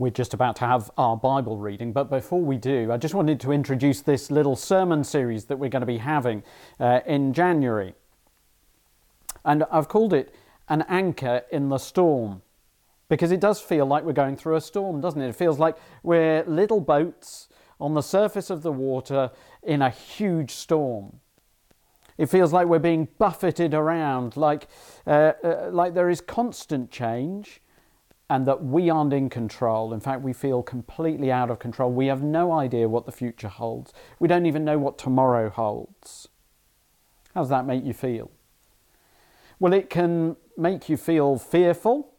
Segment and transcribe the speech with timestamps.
[0.00, 3.40] We're just about to have our Bible reading, but before we do, I just wanted
[3.40, 6.44] to introduce this little sermon series that we're going to be having
[6.78, 7.94] uh, in January.
[9.44, 10.32] And I've called it
[10.68, 12.42] An Anchor in the Storm
[13.08, 15.30] because it does feel like we're going through a storm, doesn't it?
[15.30, 17.48] It feels like we're little boats
[17.80, 19.32] on the surface of the water
[19.64, 21.18] in a huge storm.
[22.18, 24.68] It feels like we're being buffeted around, like,
[25.08, 27.60] uh, uh, like there is constant change
[28.30, 29.92] and that we aren't in control.
[29.94, 31.90] In fact, we feel completely out of control.
[31.90, 33.92] We have no idea what the future holds.
[34.18, 36.28] We don't even know what tomorrow holds.
[37.34, 38.30] How does that make you feel?
[39.58, 42.12] Well, it can make you feel fearful,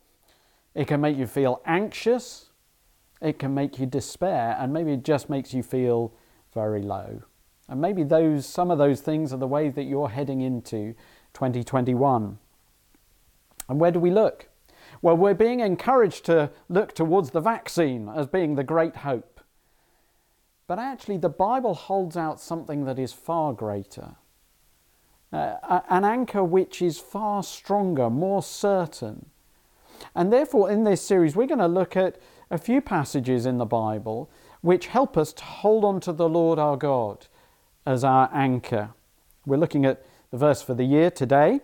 [0.75, 2.49] it can make you feel anxious,
[3.21, 6.13] it can make you despair, and maybe it just makes you feel
[6.53, 7.23] very low.
[7.70, 10.95] And maybe those some of those things are the way that you're heading into
[11.34, 12.39] 2021.
[13.70, 14.48] And where do we look?
[15.02, 19.40] Well, we're being encouraged to look towards the vaccine as being the great hope.
[20.67, 24.15] But actually, the Bible holds out something that is far greater
[25.32, 29.27] uh, an anchor which is far stronger, more certain.
[30.15, 32.18] And therefore, in this series, we're going to look at
[32.49, 34.29] a few passages in the Bible
[34.62, 37.27] which help us to hold on to the Lord our God
[37.85, 38.90] as our anchor.
[39.45, 41.62] We're looking at the verse for the year today.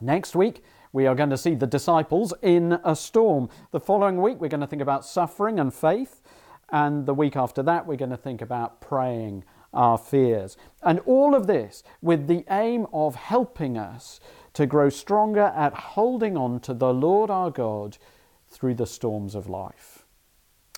[0.00, 0.62] Next week,
[0.92, 3.48] we are going to see the disciples in a storm.
[3.70, 6.20] The following week, we're going to think about suffering and faith.
[6.68, 10.56] And the week after that, we're going to think about praying our fears.
[10.82, 14.20] And all of this with the aim of helping us
[14.52, 17.96] to grow stronger at holding on to the Lord our God
[18.48, 20.04] through the storms of life.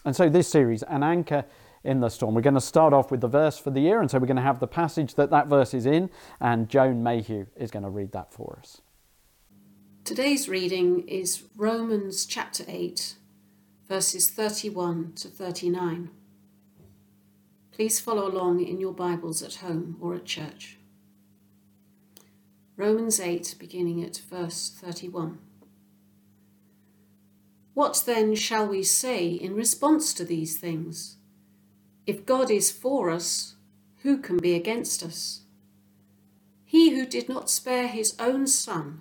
[0.04, 1.44] And so, this series, An Anchor
[1.82, 4.00] in the Storm, we're going to start off with the verse for the year.
[4.00, 7.02] And so, we're going to have the passage that that verse is in, and Joan
[7.02, 8.80] Mayhew is going to read that for us.
[10.04, 13.14] Today's reading is Romans chapter 8,
[13.88, 16.10] verses 31 to 39.
[17.72, 20.76] Please follow along in your Bibles at home or at church.
[22.76, 25.38] Romans 8, beginning at verse 31.
[27.72, 31.16] What then shall we say in response to these things?
[32.06, 33.54] If God is for us,
[34.02, 35.44] who can be against us?
[36.66, 39.00] He who did not spare his own Son,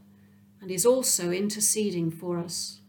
[0.61, 2.81] and is also interceding for us.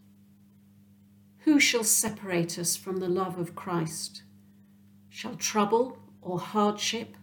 [1.39, 4.23] Who shall separate us from the love of Christ?
[5.09, 7.17] Shall trouble or hardship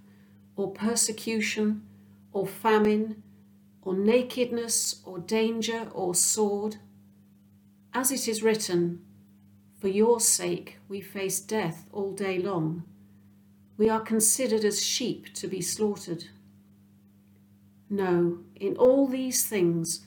[0.57, 1.87] or persecution
[2.33, 3.23] or famine
[3.81, 6.77] or nakedness or danger or sword?
[7.95, 9.03] As it is written,
[9.81, 12.85] For your sake we face death all day long.
[13.79, 16.27] We are considered as sheep to be slaughtered.
[17.89, 20.07] No, in all these things,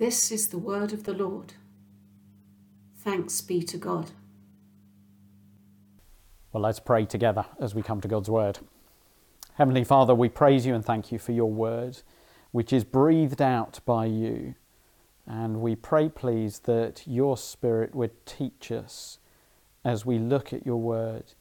[0.00, 1.52] This is the word of the Lord.
[3.00, 4.12] Thanks be to God.
[6.50, 8.60] Well, let's pray together as we come to God's word.
[9.56, 11.98] Heavenly Father, we praise you and thank you for your word,
[12.50, 14.54] which is breathed out by you.
[15.26, 19.18] And we pray, please, that your Spirit would teach us
[19.84, 21.34] as we look at your word,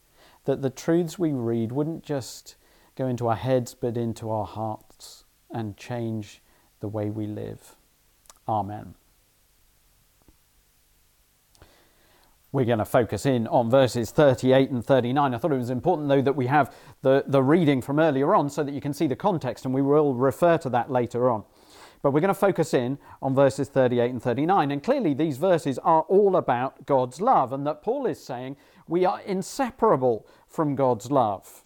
[0.44, 2.58] that the truths we read wouldn't just
[2.98, 6.42] go into our heads, but into our hearts and change
[6.82, 7.78] the way we live.
[8.50, 8.96] Amen.
[12.52, 15.36] We're going to focus in on verses 38 and 39.
[15.36, 16.74] I thought it was important, though, that we have
[17.04, 19.84] the, the reading from earlier on so that you can see the context, and we
[19.84, 21.44] will refer to that later on.
[22.02, 24.72] But we're going to focus in on verses 38 and 39.
[24.72, 28.58] And clearly, these verses are all about God's love, and that Paul is saying
[28.88, 31.64] we are inseparable from God's love.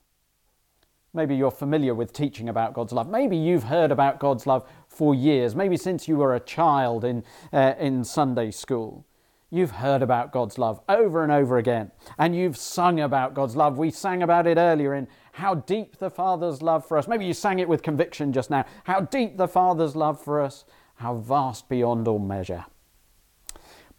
[1.16, 3.08] Maybe you're familiar with teaching about God's love.
[3.08, 7.24] Maybe you've heard about God's love for years, maybe since you were a child in,
[7.52, 9.06] uh, in Sunday school.
[9.50, 13.78] You've heard about God's love over and over again, and you've sung about God's love.
[13.78, 17.08] We sang about it earlier in How Deep the Father's Love for Us.
[17.08, 18.66] Maybe you sang it with conviction just now.
[18.86, 20.66] How deep the Father's love for us,
[20.96, 22.66] how vast beyond all measure.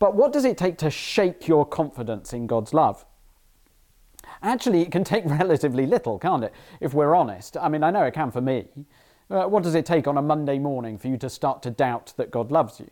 [0.01, 3.05] But what does it take to shake your confidence in God's love?
[4.43, 6.53] Actually, it can take relatively little, can't it?
[6.81, 7.57] If we're honest.
[7.57, 8.67] I mean, I know it can for me.
[9.31, 12.13] Uh, what does it take on a Monday morning for you to start to doubt
[12.17, 12.91] that God loves you?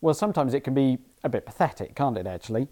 [0.00, 2.68] Well, sometimes it can be a bit pathetic, can't it, actually?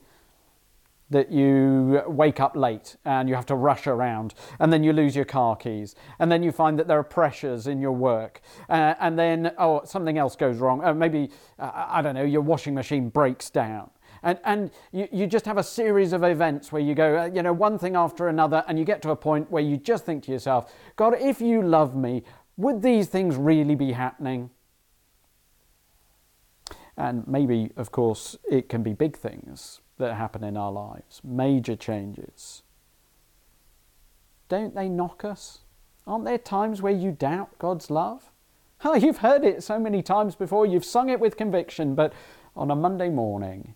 [1.11, 5.15] That you wake up late and you have to rush around, and then you lose
[5.15, 8.95] your car keys, and then you find that there are pressures in your work, uh,
[8.99, 10.85] and then, oh, something else goes wrong.
[10.85, 11.31] Uh, maybe,
[11.61, 13.91] uh, I don't know, your washing machine breaks down.
[14.25, 17.43] And, and you, you just have a series of events where you go, uh, you
[17.43, 20.25] know, one thing after another, and you get to a point where you just think
[20.25, 22.25] to yourself, God, if you love me,
[22.57, 24.51] would these things really be happening?
[26.97, 31.77] And maybe, of course, it can be big things that happen in our lives, major
[31.77, 32.63] changes.
[34.49, 35.61] Don't they knock us?
[36.07, 38.31] Aren't there times where you doubt God's love?
[38.85, 42.13] Oh, you've heard it so many times before, you've sung it with conviction, but
[42.55, 43.75] on a Monday morning,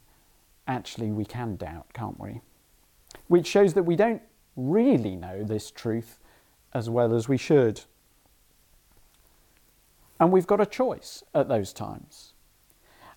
[0.66, 2.42] actually we can doubt, can't we?
[3.26, 4.20] Which shows that we don't
[4.56, 6.18] really know this truth
[6.74, 7.80] as well as we should.
[10.20, 12.34] And we've got a choice at those times.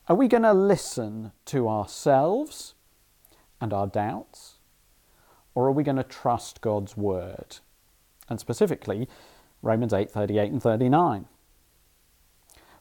[0.07, 2.75] Are we going to listen to ourselves
[3.59, 4.55] and our doubts?
[5.53, 7.57] Or are we going to trust God's word?
[8.29, 9.09] And specifically,
[9.61, 11.25] Romans 8 38 and 39.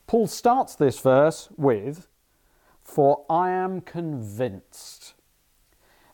[0.06, 2.06] Paul starts this verse with,
[2.80, 5.14] For I am convinced.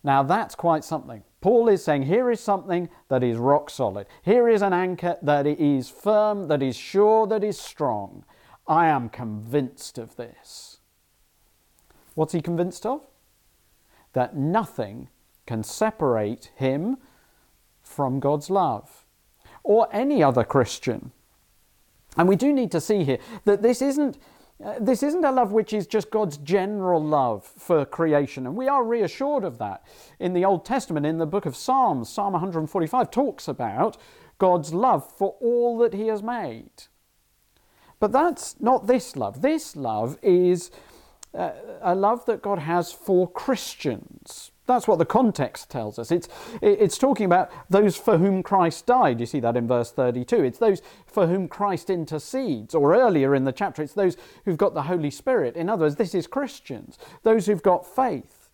[0.02, 1.24] Now that's quite something.
[1.40, 4.06] Paul is saying, Here is something that is rock solid.
[4.22, 8.24] Here is an anchor that is firm, that is sure, that is strong.
[8.66, 10.78] I am convinced of this.
[12.14, 13.02] What's he convinced of?
[14.12, 15.08] That nothing
[15.46, 16.98] can separate him
[17.80, 19.06] from God's love
[19.62, 21.12] or any other Christian.
[22.16, 24.18] And we do need to see here that this isn't.
[24.64, 28.66] Uh, this isn't a love which is just God's general love for creation, and we
[28.66, 29.84] are reassured of that.
[30.18, 33.96] In the Old Testament, in the book of Psalms, Psalm 145 talks about
[34.38, 36.70] God's love for all that He has made.
[38.00, 39.42] But that's not this love.
[39.42, 40.72] This love is
[41.34, 41.50] uh,
[41.82, 44.50] a love that God has for Christians.
[44.66, 46.10] That's what the context tells us.
[46.10, 46.28] It's,
[46.60, 49.18] it's talking about those for whom Christ died.
[49.18, 50.44] You see that in verse 32.
[50.44, 52.74] It's those for whom Christ intercedes.
[52.74, 55.56] Or earlier in the chapter, it's those who've got the Holy Spirit.
[55.56, 58.50] In other words, this is Christians, those who've got faith.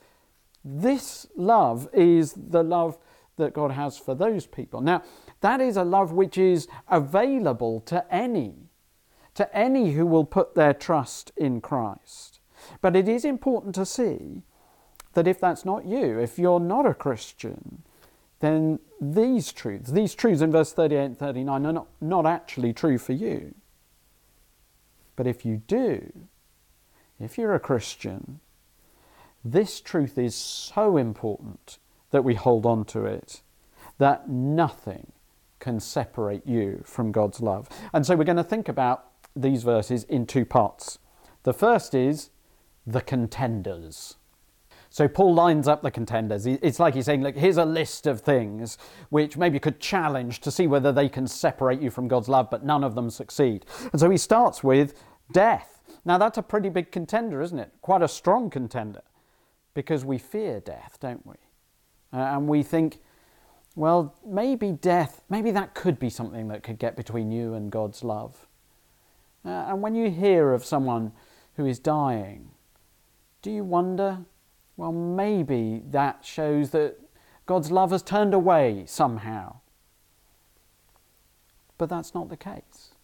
[0.65, 2.97] This love is the love
[3.37, 4.81] that God has for those people.
[4.81, 5.03] Now,
[5.41, 8.71] that is a love which is available to any,
[9.35, 12.33] to any who will put their trust in Christ.
[12.84, 14.42] But it is important to see
[15.14, 17.82] that if that's not you, if you're not a Christian,
[18.40, 22.98] then these truths, these truths in verse 38 and 39 are not, not actually true
[22.98, 23.54] for you.
[25.16, 26.12] But if you do,
[27.19, 28.40] if you're a Christian,
[29.42, 31.78] this truth is so important
[32.10, 33.40] that we hold on to it
[33.96, 35.10] that nothing
[35.58, 37.66] can separate you from God's love.
[37.94, 40.98] And so we're going to think about these verses in two parts.
[41.44, 42.28] The first is
[42.86, 44.16] the contenders.
[44.90, 46.46] So Paul lines up the contenders.
[46.46, 48.78] It's like he's saying, look, here's a list of things
[49.11, 52.64] which maybe could challenge to see whether they can separate you from God's love, but
[52.64, 53.66] none of them succeed.
[53.90, 54.94] And so he starts with
[55.32, 55.82] death.
[56.04, 57.73] Now that's a pretty big contender, isn't it?
[57.80, 59.02] Quite a strong contender.
[59.75, 61.35] Because we fear death, don't we?
[62.12, 63.00] Uh, and we think,
[63.75, 68.04] well, maybe death, maybe that could be something that could get between you and God's
[68.04, 68.47] love.
[69.44, 71.11] Uh, and when you hear of someone
[71.56, 72.50] who is dying,
[73.44, 74.20] do you wonder?
[74.78, 76.96] Well, maybe that shows that
[77.44, 79.56] God's love has turned away somehow.
[81.76, 82.94] But that's not the case.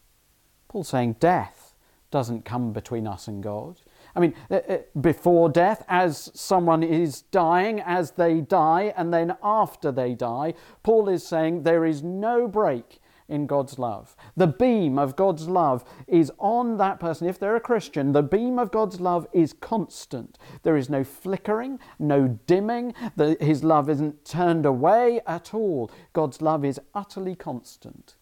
[0.66, 1.74] Paul's saying death
[2.10, 3.82] doesn't come between us and God.
[4.16, 9.36] I mean, uh, uh, before death, as someone is dying, as they die, and then
[9.42, 12.98] after they die, Paul is saying there is no break
[13.30, 14.16] in God's love.
[14.36, 17.28] The beam of God's love is on that person.
[17.28, 20.36] If they're a Christian, the beam of God's love is constant.
[20.62, 22.94] There is no flickering, no dimming.
[23.16, 25.90] The, his love isn't turned away at all.
[26.12, 28.16] God's love is utterly constant.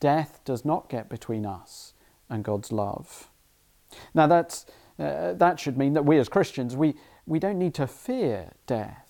[0.00, 1.94] Death does not get between us
[2.28, 3.30] and God's love.
[4.14, 4.66] Now, that's,
[4.98, 9.05] uh, that should mean that we as Christians, we, we don't need to fear death.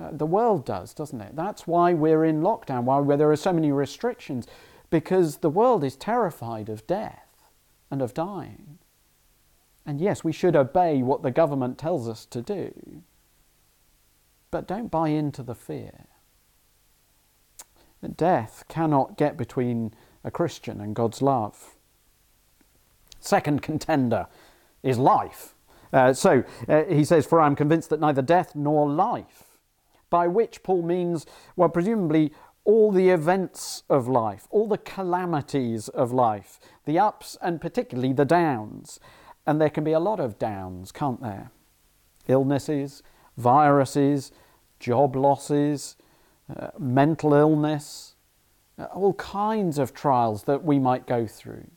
[0.00, 1.36] Uh, the world does, doesn't it?
[1.36, 4.46] That's why we're in lockdown, why there are so many restrictions,
[4.90, 7.48] because the world is terrified of death
[7.90, 8.78] and of dying.
[9.86, 13.02] And yes, we should obey what the government tells us to do,
[14.50, 16.06] but don't buy into the fear.
[18.16, 21.74] Death cannot get between a Christian and God's love.
[23.20, 24.26] Second contender
[24.82, 25.54] is life.
[25.92, 29.45] Uh, so uh, he says, For I am convinced that neither death nor life,
[30.10, 32.32] by which Paul means, well, presumably
[32.64, 38.24] all the events of life, all the calamities of life, the ups and particularly the
[38.24, 38.98] downs.
[39.46, 41.52] And there can be a lot of downs, can't there?
[42.26, 43.02] Illnesses,
[43.36, 44.32] viruses,
[44.80, 45.96] job losses,
[46.54, 48.16] uh, mental illness,
[48.78, 51.68] uh, all kinds of trials that we might go through.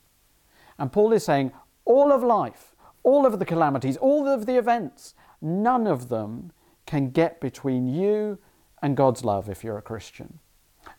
[0.80, 1.52] And Paul is saying
[1.86, 6.52] all of life, all of the calamities, all of the events, none of them
[6.90, 8.40] can get between you
[8.82, 10.40] and God's love if you're a Christian.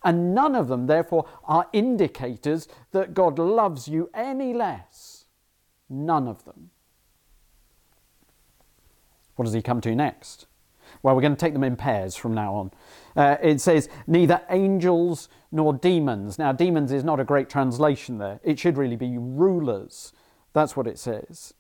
[0.05, 5.25] And none of them, therefore, are indicators that God loves you any less.
[5.89, 6.71] None of them.
[9.35, 10.47] What does he come to next?
[11.03, 12.71] Well, we're going to take them in pairs from now on.
[13.17, 16.39] Uh, it says, neither angels nor demons.
[16.39, 18.39] Now, demons is not a great translation there.
[18.45, 20.13] It should really be rulers.
[20.53, 21.53] That's what it says.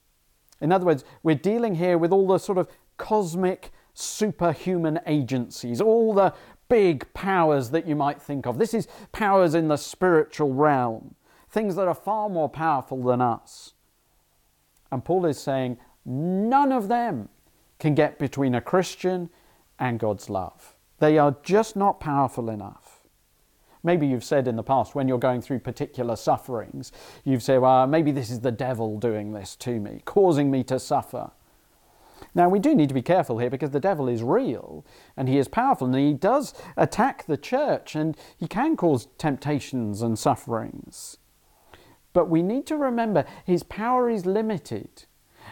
[0.60, 6.14] In other words, we're dealing here with all the sort of cosmic superhuman agencies, all
[6.14, 6.34] the
[6.68, 8.58] big powers that you might think of.
[8.58, 11.14] This is powers in the spiritual realm,
[11.50, 13.74] things that are far more powerful than us.
[14.90, 17.28] And Paul is saying none of them
[17.78, 19.30] can get between a Christian
[19.78, 20.76] and God's love.
[20.98, 23.00] They are just not powerful enough.
[23.82, 26.92] Maybe you've said in the past when you're going through particular sufferings,
[27.24, 30.78] you've said, well, maybe this is the devil doing this to me, causing me to
[30.78, 31.30] suffer.
[32.34, 34.84] Now, we do need to be careful here because the devil is real
[35.16, 40.02] and he is powerful and he does attack the church and he can cause temptations
[40.02, 41.18] and sufferings.
[42.12, 45.04] But we need to remember his power is limited.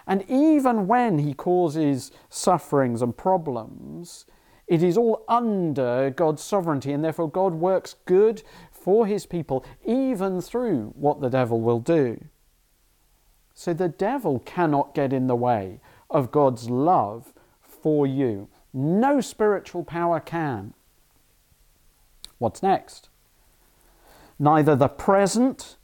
[0.07, 4.27] And even when he causes sufferings and problems,
[4.67, 10.41] it is all under God's sovereignty, and therefore God works good for his people, even
[10.43, 12.27] through what the devil will do.
[13.55, 18.49] So the devil cannot get in the way of God's love for you.
[18.73, 20.75] No spiritual power can.
[22.39, 23.09] What's next?
[24.39, 25.77] Neither the present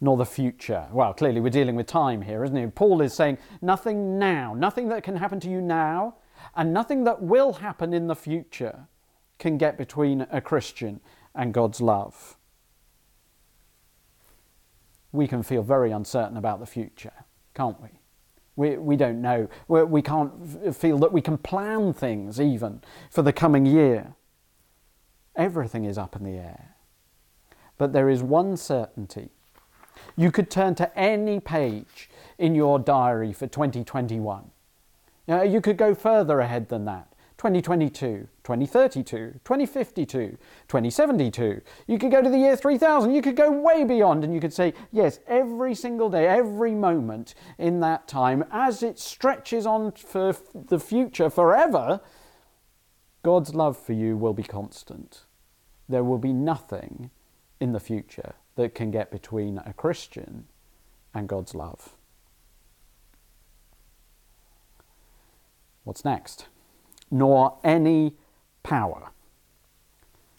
[0.00, 0.88] nor the future.
[0.92, 2.74] Well, clearly we're dealing with time here, isn't it?
[2.74, 6.14] Paul is saying nothing now, nothing that can happen to you now,
[6.56, 8.86] and nothing that will happen in the future
[9.38, 11.00] can get between a Christian
[11.34, 12.36] and God's love.
[15.12, 17.12] We can feel very uncertain about the future,
[17.54, 17.99] can't we?
[18.60, 19.48] We, we don't know.
[19.68, 20.30] we we can
[20.64, 24.14] not feel that we can plan things even for the coming year.
[25.34, 26.76] Everything is up in the air.
[27.78, 29.30] But there is one certainty.
[30.16, 34.50] You could turn to any page in your diary for 2021
[35.30, 37.06] now, you could go further ahead than that.
[37.40, 40.36] 2022, 2032, 2052,
[40.68, 41.62] 2072.
[41.86, 43.14] You could go to the year 3000.
[43.14, 47.34] You could go way beyond and you could say, yes, every single day, every moment
[47.56, 52.02] in that time, as it stretches on for the future forever,
[53.22, 55.24] God's love for you will be constant.
[55.88, 57.08] There will be nothing
[57.58, 60.44] in the future that can get between a Christian
[61.14, 61.96] and God's love.
[65.84, 66.48] What's next?
[67.10, 68.14] Nor any
[68.62, 69.10] power.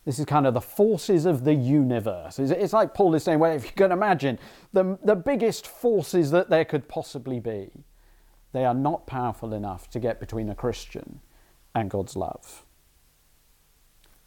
[0.06, 2.40] This is kind of the forces of the universe.
[2.40, 4.40] It's like Paul is saying, well, if you can imagine
[4.74, 7.70] the, the biggest forces that there could possibly be,
[8.52, 11.22] they are not powerful enough to get between a Christian
[11.76, 12.66] and God's love.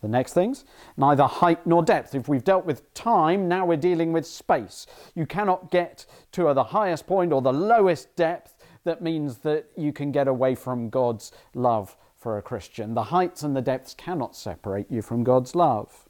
[0.00, 0.64] The next things,
[0.96, 2.14] neither height nor depth.
[2.14, 4.86] If we've dealt with time, now we're dealing with space.
[5.14, 9.92] You cannot get to the highest point or the lowest depth that means that you
[9.92, 12.94] can get away from God's love for a Christian.
[12.94, 16.08] The heights and the depths cannot separate you from God's love.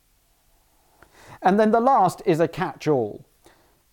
[1.42, 3.26] And then the last is a catch all,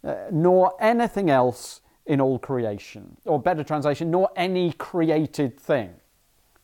[0.03, 3.17] uh, nor anything else in all creation.
[3.25, 5.95] Or better translation, nor any created thing.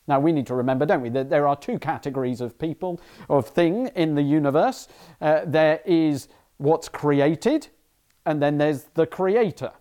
[0.06, 3.48] Now, we need to remember, don't we, that there are two categories of people, of
[3.48, 4.86] thing in the universe.
[5.20, 7.66] Uh, there is what's created,
[8.24, 9.72] and then there's the creator.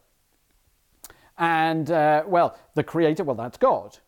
[1.38, 4.00] And, uh, well, the creator, well, that's God.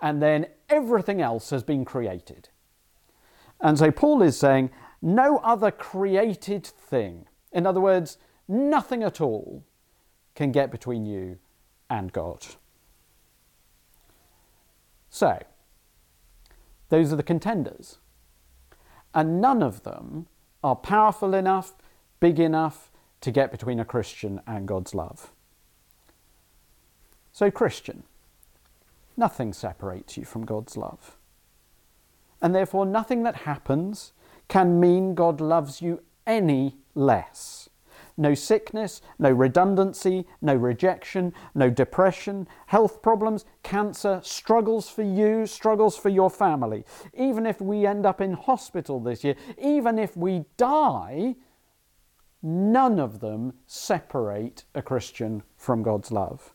[0.00, 2.48] And then everything else has been created.
[3.60, 9.64] And so Paul is saying, no other created thing, in other words, nothing at all,
[10.34, 11.38] can get between you
[11.90, 12.46] and God.
[15.10, 15.38] So,
[16.88, 17.98] those are the contenders.
[19.14, 20.26] And none of them
[20.64, 21.74] are powerful enough,
[22.18, 25.32] big enough to get between a Christian and God's love.
[27.32, 28.04] So, Christian,
[29.16, 31.16] nothing separates you from God's love.
[32.40, 34.12] And therefore, nothing that happens
[34.48, 37.68] can mean God loves you any less.
[38.16, 45.96] No sickness, no redundancy, no rejection, no depression, health problems, cancer, struggles for you, struggles
[45.96, 46.84] for your family.
[47.14, 51.36] Even if we end up in hospital this year, even if we die,
[52.42, 56.52] none of them separate a Christian from God's love.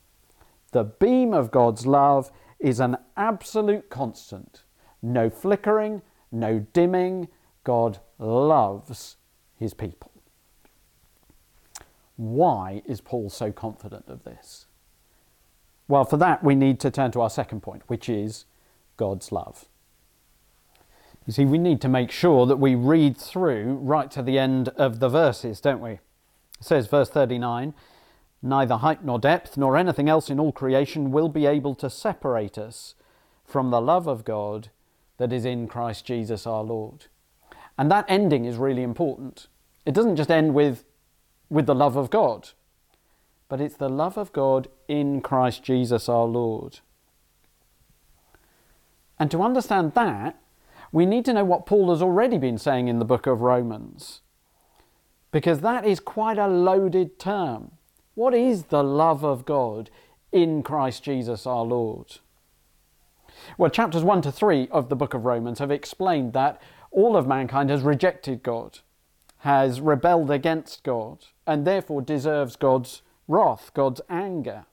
[0.74, 4.64] The beam of God's love is an absolute constant.
[5.02, 7.28] No flickering, no dimming.
[7.64, 9.18] God loves
[9.56, 10.12] his people.
[12.16, 14.66] Why is Paul so confident of this?
[15.88, 18.46] Well, for that, we need to turn to our second point, which is
[18.98, 19.66] God's love.
[21.26, 24.70] You see, we need to make sure that we read through right to the end
[24.70, 25.92] of the verses, don't we?
[25.92, 26.00] It
[26.62, 27.74] says, verse 39
[28.48, 32.58] Neither height nor depth nor anything else in all creation will be able to separate
[32.58, 32.96] us
[33.44, 34.70] from the love of God
[35.18, 37.08] that is in Christ Jesus our Lord.
[37.78, 39.48] And that ending is really important.
[39.86, 40.86] It doesn't just end with,
[41.50, 42.52] with the love of God,
[43.50, 46.80] but it's the love of God in Christ Jesus our Lord.
[49.20, 50.40] And to understand that,
[50.94, 54.22] we need to know what Paul has already been saying in the book of Romans.
[55.32, 57.72] Because that is quite a loaded term.
[58.18, 59.92] What is the love of God
[60.32, 62.18] in Christ Jesus our Lord?
[63.60, 66.60] Well, chapters 1 to 3 of the book of Romans have explained that
[66.90, 68.80] all of mankind has rejected God,
[69.42, 74.66] has rebelled against God, and therefore deserves God's wrath, God's anger.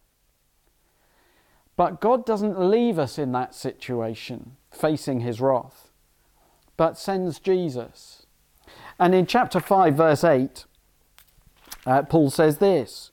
[1.76, 5.90] But God doesn't leave us in that situation, facing his wrath,
[6.78, 8.24] but sends Jesus.
[8.98, 10.64] And in chapter 5, verse 8,
[11.84, 13.10] uh, Paul says this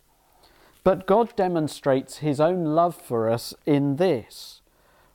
[0.84, 4.62] But God demonstrates his own love for us in this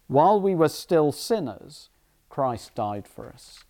[0.07, 1.89] while we were still sinners,
[2.29, 3.65] Christ died for us.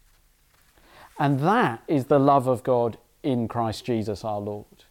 [1.19, 4.85] And that is the love of God in Christ Jesus our Lord.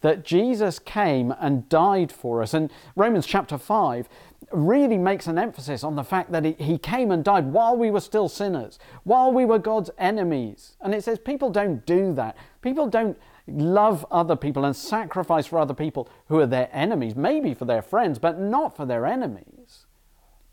[0.00, 2.54] That Jesus came and died for us.
[2.54, 4.08] And Romans chapter 5
[4.52, 8.00] really makes an emphasis on the fact that he came and died while we were
[8.00, 10.76] still sinners, while we were God's enemies.
[10.80, 12.36] And it says people don't do that.
[12.62, 17.54] People don't love other people and sacrifice for other people who are their enemies, maybe
[17.54, 19.86] for their friends, but not for their enemies.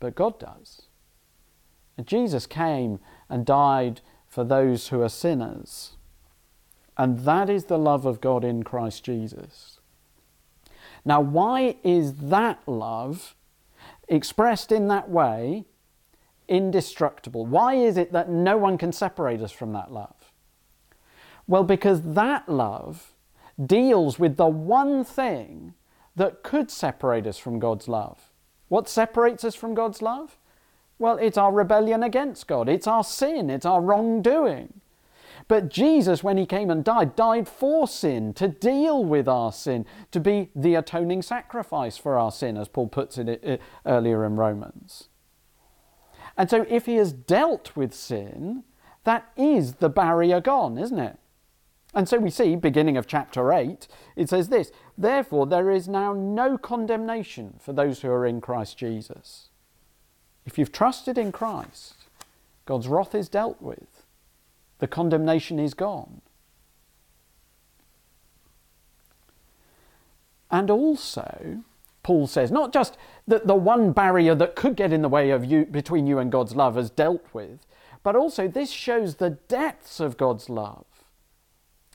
[0.00, 0.82] But God does.
[1.96, 5.92] And Jesus came and died for those who are sinners.
[6.98, 9.80] And that is the love of God in Christ Jesus.
[11.04, 13.34] Now, why is that love
[14.08, 15.64] expressed in that way
[16.48, 17.46] indestructible?
[17.46, 20.15] Why is it that no one can separate us from that love?
[21.46, 23.14] Well, because that love
[23.64, 25.74] deals with the one thing
[26.16, 28.30] that could separate us from God's love.
[28.68, 30.38] What separates us from God's love?
[30.98, 34.80] Well, it's our rebellion against God, it's our sin, it's our wrongdoing.
[35.48, 39.86] But Jesus, when he came and died, died for sin, to deal with our sin,
[40.10, 44.36] to be the atoning sacrifice for our sin, as Paul puts it uh, earlier in
[44.36, 45.08] Romans.
[46.36, 48.64] And so, if he has dealt with sin,
[49.04, 51.18] that is the barrier gone, isn't it?
[51.96, 56.12] And so we see, beginning of chapter 8, it says this Therefore, there is now
[56.12, 59.48] no condemnation for those who are in Christ Jesus.
[60.44, 61.94] If you've trusted in Christ,
[62.66, 64.04] God's wrath is dealt with,
[64.78, 66.20] the condemnation is gone.
[70.50, 71.62] And also,
[72.02, 75.46] Paul says, not just that the one barrier that could get in the way of
[75.46, 77.60] you between you and God's love is dealt with,
[78.02, 80.84] but also this shows the depths of God's love.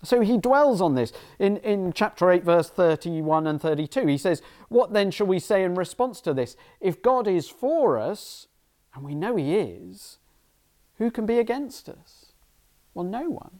[0.03, 4.07] So he dwells on this in, in chapter 8, verse 31 and 32.
[4.07, 6.55] He says, What then shall we say in response to this?
[6.79, 8.47] If God is for us,
[8.93, 10.17] and we know he is,
[10.97, 12.33] who can be against us?
[12.93, 13.59] Well, no one.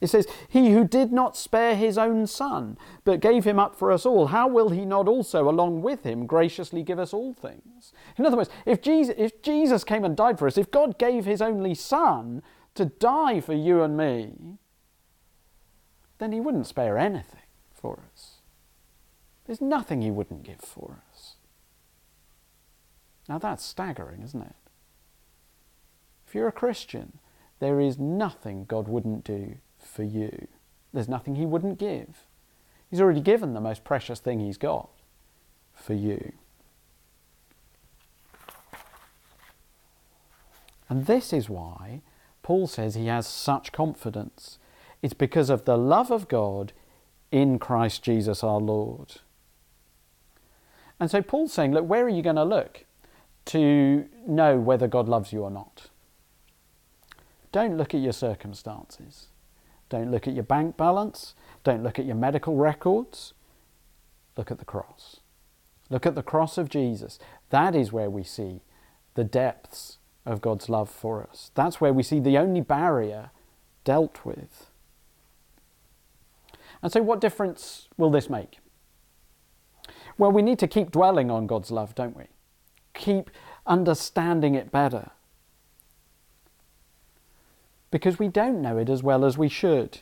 [0.00, 3.92] It says, He who did not spare his own son, but gave him up for
[3.92, 7.92] us all, how will he not also, along with him, graciously give us all things?
[8.16, 11.24] In other words, if Jesus, if Jesus came and died for us, if God gave
[11.26, 12.42] his only son
[12.74, 14.58] to die for you and me,
[16.20, 17.40] then he wouldn't spare anything
[17.72, 18.36] for us.
[19.46, 21.34] There's nothing he wouldn't give for us.
[23.28, 24.54] Now that's staggering, isn't it?
[26.28, 27.18] If you're a Christian,
[27.58, 30.46] there is nothing God wouldn't do for you.
[30.92, 32.26] There's nothing he wouldn't give.
[32.90, 34.90] He's already given the most precious thing he's got
[35.74, 36.32] for you.
[40.88, 42.02] And this is why
[42.42, 44.58] Paul says he has such confidence
[45.02, 46.72] it's because of the love of God
[47.30, 49.20] in Christ Jesus our Lord.
[50.98, 52.84] And so Paul's saying, look, where are you going to look
[53.46, 55.88] to know whether God loves you or not?
[57.52, 59.28] Don't look at your circumstances.
[59.88, 61.34] Don't look at your bank balance.
[61.64, 63.32] Don't look at your medical records.
[64.36, 65.20] Look at the cross.
[65.88, 67.18] Look at the cross of Jesus.
[67.48, 68.60] That is where we see
[69.14, 71.50] the depths of God's love for us.
[71.54, 73.30] That's where we see the only barrier
[73.84, 74.69] dealt with.
[76.82, 78.58] And so, what difference will this make?
[80.18, 82.24] Well, we need to keep dwelling on God's love, don't we?
[82.94, 83.30] Keep
[83.66, 85.10] understanding it better.
[87.90, 90.00] Because we don't know it as well as we should.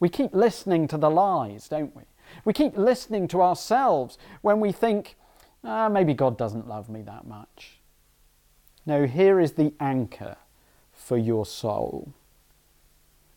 [0.00, 2.02] We keep listening to the lies, don't we?
[2.44, 5.16] We keep listening to ourselves when we think,
[5.64, 7.78] ah, maybe God doesn't love me that much.
[8.86, 10.36] No, here is the anchor
[10.92, 12.12] for your soul.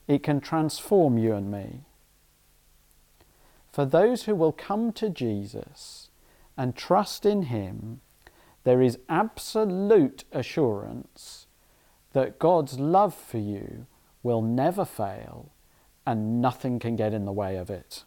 [0.07, 1.81] It can transform you and me.
[3.71, 6.09] For those who will come to Jesus
[6.57, 8.01] and trust in Him,
[8.63, 11.47] there is absolute assurance
[12.13, 13.87] that God's love for you
[14.23, 15.51] will never fail
[16.05, 18.03] and nothing can get in the way of it.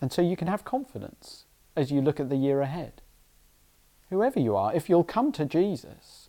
[0.00, 1.44] And so you can have confidence
[1.76, 3.00] as you look at the year ahead.
[4.10, 6.23] Whoever you are, if you'll come to Jesus,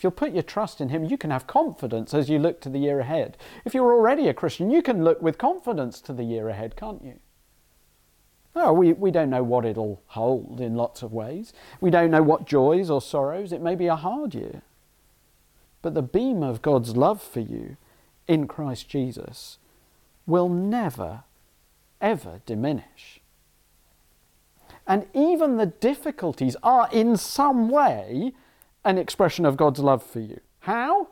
[0.00, 2.70] if you'll put your trust in Him, you can have confidence as you look to
[2.70, 3.36] the year ahead.
[3.66, 7.04] If you're already a Christian, you can look with confidence to the year ahead, can't
[7.04, 7.20] you?
[8.56, 11.52] Oh, we, we don't know what it'll hold in lots of ways.
[11.82, 13.52] We don't know what joys or sorrows.
[13.52, 14.62] It may be a hard year.
[15.82, 17.76] But the beam of God's love for you
[18.26, 19.58] in Christ Jesus
[20.26, 21.24] will never,
[22.00, 23.20] ever diminish.
[24.86, 28.32] And even the difficulties are in some way
[28.84, 30.40] an expression of God's love for you.
[30.60, 31.08] How?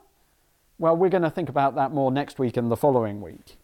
[0.78, 3.56] Well, we're going to think about that more next week and the following week.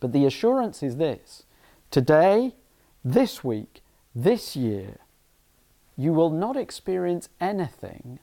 [0.00, 1.44] But the assurance is this
[1.90, 2.54] today,
[3.04, 3.80] this week,
[4.14, 4.98] this year,
[5.96, 8.18] you will not experience anything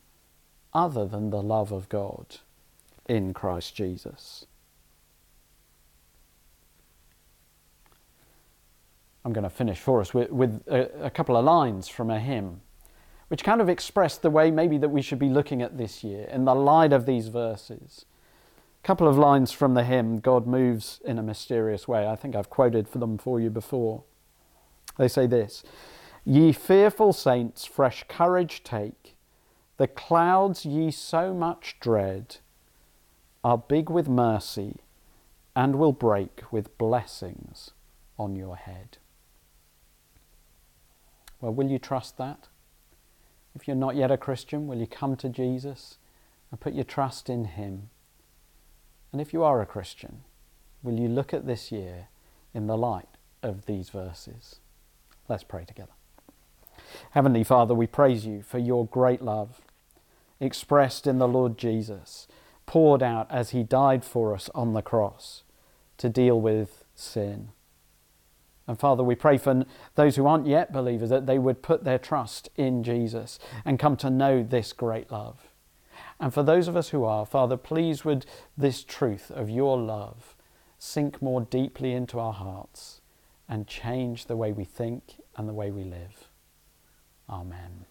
[0.73, 2.37] other than the love of God
[3.07, 4.45] in Christ Jesus.
[9.23, 12.19] I'm going to finish for us with, with a, a couple of lines from a
[12.19, 12.61] hymn
[13.29, 16.25] which kind of expressed the way maybe that we should be looking at this year
[16.25, 18.05] in the light of these verses.
[18.83, 22.07] A couple of lines from the hymn, God moves in a mysterious way.
[22.07, 24.03] I think I've quoted for them for you before.
[24.97, 25.63] They say this
[26.25, 29.15] Ye fearful saints, fresh courage take.
[29.77, 32.37] The clouds ye so much dread
[33.43, 34.77] are big with mercy
[35.55, 37.71] and will break with blessings
[38.17, 38.97] on your head.
[41.39, 42.47] Well, will you trust that?
[43.59, 45.97] If you're not yet a Christian, will you come to Jesus
[46.49, 47.89] and put your trust in Him?
[49.11, 50.21] And if you are a Christian,
[50.81, 52.07] will you look at this year
[52.53, 53.09] in the light
[53.43, 54.61] of these verses?
[55.27, 55.91] Let's pray together.
[57.11, 59.59] Heavenly Father, we praise you for your great love
[60.39, 62.29] expressed in the Lord Jesus,
[62.65, 65.43] poured out as he died for us on the cross
[65.97, 67.49] to deal with sin.
[68.69, 71.97] And Father, we pray for those who aren't yet believers that they would put their
[71.97, 75.49] trust in Jesus and come to know this great love.
[76.19, 80.35] And for those of us who are, Father, please would this truth of your love
[80.77, 83.01] sink more deeply into our hearts
[83.47, 86.29] and change the way we think and the way we live.
[87.27, 87.88] Amen.